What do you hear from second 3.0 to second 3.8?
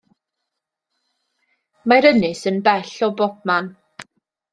o bob man.